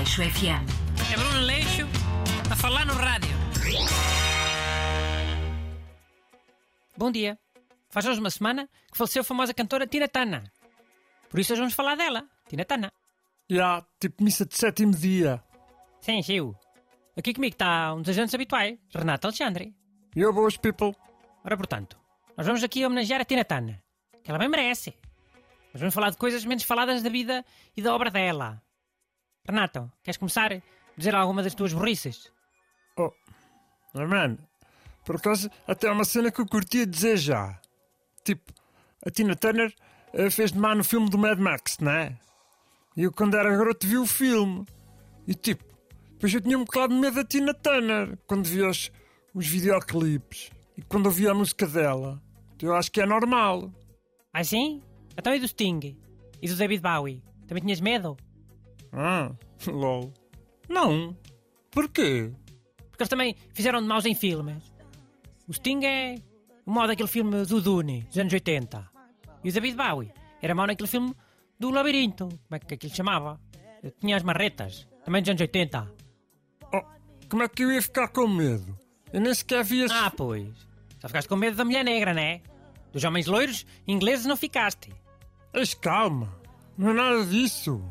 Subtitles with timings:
[0.00, 0.64] Aleixo FM.
[1.12, 1.86] É Bruno Leixo
[2.50, 3.36] a falar no rádio.
[6.96, 7.38] Bom dia.
[7.90, 10.50] Faz hoje uma semana que faleceu a famosa cantora Tina Turner.
[11.28, 12.90] Por isso hoje vamos falar dela, Tina Turner.
[13.50, 15.44] Já, tipo missa de sétimo dia.
[16.00, 16.54] Sim, sim.
[17.14, 19.74] Aqui comigo está um dos agentes habituais, Renato Alexandre.
[20.16, 20.96] Eu, boas people.
[21.44, 21.98] Ora, portanto,
[22.38, 23.78] nós vamos aqui homenagear a Tina Turner,
[24.24, 24.94] que ela bem merece.
[25.74, 27.44] Mas vamos falar de coisas menos faladas da vida
[27.76, 28.62] e da obra dela.
[29.46, 30.62] Renato, queres começar a
[30.96, 32.32] dizer alguma das tuas burrices?
[32.96, 33.10] Oh,
[33.94, 34.38] mano,
[35.04, 37.60] por acaso até é uma cena que eu curtia dizer já.
[38.24, 38.52] Tipo,
[39.04, 39.74] a Tina Turner
[40.12, 42.18] eh, fez de má no filme do Mad Max, não é?
[42.96, 44.66] E eu quando era garoto vi o filme.
[45.26, 45.64] E tipo,
[46.12, 48.92] depois eu tinha um bocado de medo da Tina Turner quando vi os,
[49.34, 50.50] os videoclipes.
[50.76, 52.22] E quando ouvia a música dela.
[52.60, 53.72] Eu acho que é normal.
[54.32, 54.82] Ah, sim?
[55.16, 55.96] Então e do Sting?
[56.42, 57.22] E do David Bowie?
[57.46, 58.16] Também tinhas medo?
[58.92, 59.30] Ah,
[59.66, 60.12] lol.
[60.68, 61.16] Não.
[61.70, 62.32] Porquê?
[62.90, 64.72] Porque eles também fizeram de maus em filmes.
[65.48, 66.16] O Sting é
[66.66, 68.88] o mau daquele filme do Dune, dos anos 80.
[69.42, 71.14] E o David Bowie era mau naquele filme
[71.58, 72.28] do Labirinto.
[72.28, 73.40] Como é que aquilo chamava?
[73.82, 75.92] Eu tinha as marretas, também dos anos 80.
[76.72, 76.82] Oh,
[77.28, 78.78] como é que eu ia ficar com medo?
[79.12, 79.94] Eu nem sequer vi esse...
[79.94, 80.48] Ah, pois.
[81.00, 82.42] Só ficaste com medo da mulher negra, né?
[82.92, 84.92] Dos homens loiros ingleses não ficaste.
[85.52, 86.32] Mas calma,
[86.76, 87.82] não é nada disso.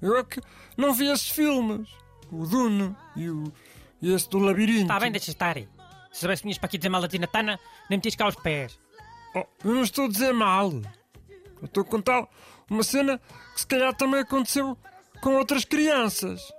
[0.00, 0.40] Eu é que
[0.76, 1.88] não vi esses filmes.
[2.30, 3.52] O Dune e, o,
[4.02, 4.82] e esse do labirinto.
[4.82, 5.56] Está bem, deixa estar.
[6.12, 8.36] Se soubesse que vinhas para aqui dizer mal a Tina Tana, nem metias cá os
[8.36, 8.78] pés.
[9.34, 10.70] Oh, eu não estou a dizer mal.
[11.60, 12.28] Eu estou a contar
[12.70, 13.18] uma cena
[13.54, 14.76] que se calhar também aconteceu
[15.22, 16.52] com outras crianças.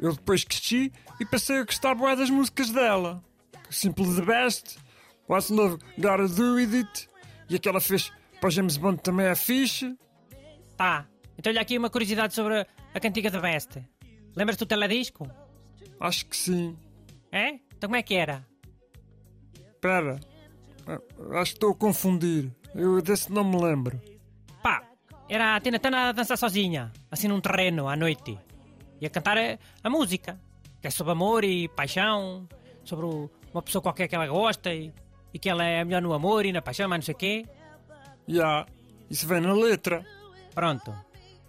[0.00, 3.22] Eu depois cresci e passei a gostar bué das músicas dela.
[3.70, 4.78] Simple the Best,
[5.28, 7.08] What's Love Gotta Do With It,
[7.48, 9.96] e aquela fez para James Bond também é fixe.
[10.76, 11.06] Tá.
[11.38, 13.82] Então olha aqui uma curiosidade sobre a cantiga da Best.
[14.36, 15.28] Lembras-te do teledisco?
[16.00, 16.76] Acho que sim.
[17.32, 17.50] É?
[17.76, 18.44] Então como é que era?
[19.74, 20.18] Espera,
[20.86, 21.00] Ah,
[21.40, 22.50] acho que estou a confundir.
[22.74, 24.00] Eu desse não me lembro.
[24.62, 24.82] Pá,
[25.28, 28.38] era a Tina Turner a dançar sozinha, assim num terreno, à noite.
[29.00, 30.38] E a cantar a, a música,
[30.80, 32.48] que é sobre amor e paixão,
[32.84, 34.92] sobre o- uma pessoa qualquer que ela gosta e,
[35.32, 37.46] e que ela é melhor no amor e na paixão, mas não sei o quê.
[38.26, 38.66] Já,
[39.10, 40.04] isso vem na letra.
[40.54, 40.92] Pronto.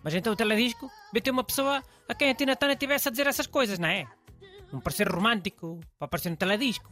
[0.05, 3.25] Mas então o teledisco meteu uma pessoa a quem a Tina Turner tivesse a dizer
[3.25, 4.07] essas coisas, não é?
[4.71, 6.91] Um parecer romântico para aparecer no teledisco.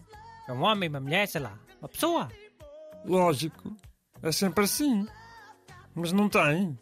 [0.49, 1.53] É um homem, uma mulher, sei lá.
[1.79, 2.31] Uma pessoa.
[3.05, 3.77] Lógico,
[4.19, 5.07] é sempre assim.
[5.93, 6.75] Mas não tem.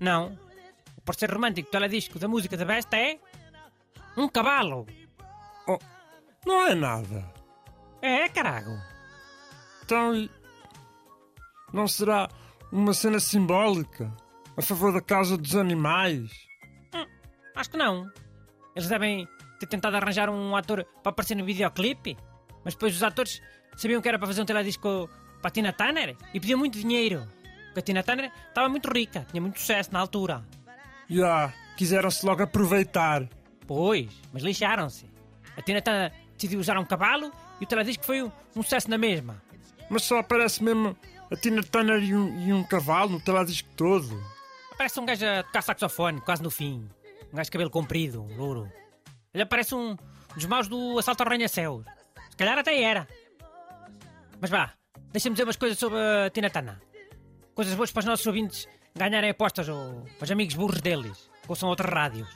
[0.00, 0.38] Não.
[0.96, 3.18] O parecer romântico do teledisco da música da Besta é...
[4.16, 4.86] Um cavalo.
[5.68, 5.78] Oh,
[6.46, 7.30] não é nada.
[8.00, 8.74] É, carago.
[9.84, 10.30] Então,
[11.74, 12.30] não será
[12.72, 14.10] uma cena simbólica
[14.56, 16.30] a favor da causa dos animais?
[17.54, 18.10] Acho que não.
[18.74, 19.28] Eles devem
[19.60, 22.16] ter tentado arranjar um ator para aparecer no videoclipe,
[22.64, 23.40] mas depois os atores
[23.76, 25.08] sabiam que era para fazer um teledisco
[25.40, 27.26] para a Tina Turner e pediam muito dinheiro.
[27.66, 30.44] Porque a Tina Turner estava muito rica, tinha muito sucesso na altura.
[31.08, 33.28] Já, quiseram-se logo aproveitar.
[33.66, 35.08] Pois, mas lixaram-se.
[35.56, 38.98] A Tina Turner decidiu usar um cavalo e o teledisco foi um, um sucesso na
[38.98, 39.42] mesma.
[39.88, 40.96] Mas só aparece mesmo
[41.30, 44.20] a Tina Turner e um, e um cavalo no teledisco todo.
[44.76, 46.88] Parece um gajo a tocar saxofone, quase no fim.
[47.32, 48.70] Um gajo de cabelo comprido, um louro.
[49.32, 49.96] Ele parece um
[50.34, 51.84] dos maus do assalto ao arranha-céus.
[52.30, 53.06] Se calhar até era.
[54.40, 54.72] Mas vá,
[55.12, 56.80] deixa-me dizer umas coisas sobre a Tina Turner.
[57.54, 61.48] Coisas boas para os nossos ouvintes ganharem apostas ou para os amigos burros deles, que
[61.48, 62.28] ouçam outras rádios.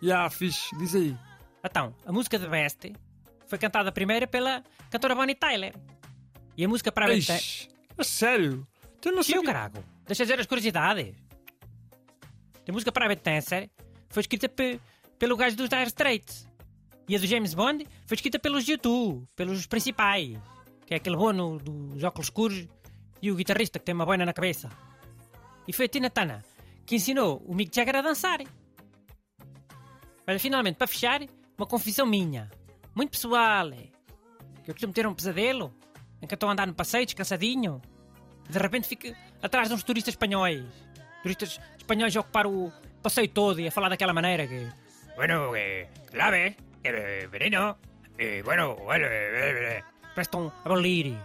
[0.00, 1.16] Já, fixe, diz aí.
[1.64, 2.92] Então, a música de Best
[3.46, 5.74] foi cantada primeiro pela cantora Bonnie Tyler.
[6.56, 7.12] E a música para a.
[7.12, 8.66] Eish, a sério?
[9.00, 9.52] Tu não Tio, sabia...
[9.52, 9.84] carago.
[10.06, 11.14] Deixa dizer as curiosidades.
[12.68, 13.70] A música Private Dancer
[14.08, 14.80] foi escrita pe-
[15.18, 16.48] pelo gajo dos Dire Straits.
[17.08, 20.38] E a do James Bond foi escrita pelos YouTube, pelos principais.
[20.86, 22.66] Que é aquele bono dos óculos escuros
[23.20, 24.68] e o guitarrista que tem uma boina na cabeça.
[25.66, 26.42] E foi a Tina Turner
[26.84, 28.40] que ensinou o Mick Jagger a dançar.
[30.26, 31.20] Olha, finalmente, para fechar,
[31.56, 32.50] uma confissão minha.
[32.94, 33.68] Muito pessoal.
[33.70, 33.88] é.
[34.64, 35.72] Que eu costumo ter um pesadelo
[36.20, 37.80] em que eu estou a andar no passeio descansadinho
[38.48, 40.64] de repente fica atrás de uns turistas espanhóis.
[41.22, 42.72] Turistas espanhóis a ocupar o
[43.02, 44.68] passeio todo e a falar daquela maneira que.
[45.16, 47.78] Bueno, eh, clave, eh, veneno,
[48.18, 49.84] eh, bueno, bueno, eh, eh, eh",
[50.14, 51.18] parece que estão a.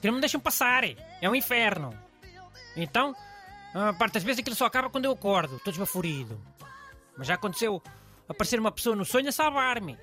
[0.00, 0.84] Que não me deixam passar.
[0.84, 1.92] É um inferno.
[2.76, 3.14] Então,
[3.74, 6.40] a parte das vezes aquilo só acaba quando eu acordo, todo esbaforido.
[7.16, 7.82] Mas já aconteceu
[8.28, 9.98] aparecer uma pessoa no sonho a salvar-me.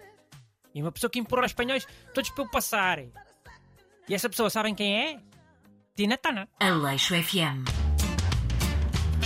[0.73, 2.99] E uma pessoa que empurra espanhóis todos para eu passar.
[2.99, 5.19] E essa pessoa sabem quem é?
[5.95, 6.47] Tina Turner.
[6.59, 7.82] Aleixo FM